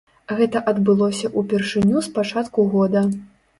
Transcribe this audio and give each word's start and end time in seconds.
Гэта 0.37 0.61
адбылося 0.71 1.31
ўпершыню 1.43 1.97
з 2.09 2.17
пачатку 2.19 2.67
года. 2.75 3.07